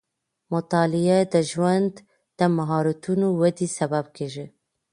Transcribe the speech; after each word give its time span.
مطالعه 0.53 1.19
د 1.33 1.35
ژوند 1.51 1.93
د 2.39 2.41
مهارتونو 2.57 3.27
ودې 3.41 3.67
سبب 3.77 4.05
کېږي. 4.17 4.45